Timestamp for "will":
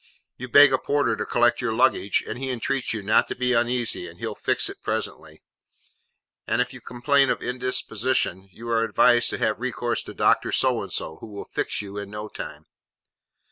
11.27-11.45